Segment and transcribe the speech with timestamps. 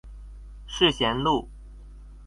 [0.65, 1.47] 世賢路